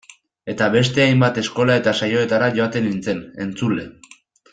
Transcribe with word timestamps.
Eta 0.53 0.69
beste 0.75 1.03
hainbat 1.03 1.37
eskola 1.41 1.75
eta 1.81 1.93
saiotara 2.05 2.47
joaten 2.61 2.85
nintzen, 2.89 3.21
entzule. 3.47 3.87